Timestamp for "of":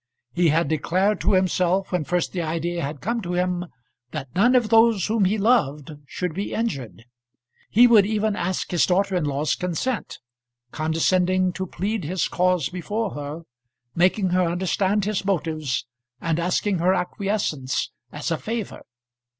4.55-4.69